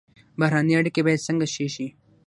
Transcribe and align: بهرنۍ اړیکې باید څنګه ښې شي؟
بهرنۍ 0.39 0.73
اړیکې 0.79 1.01
باید 1.05 1.25
څنګه 1.27 1.45
ښې 1.53 1.67
شي؟ 1.75 1.87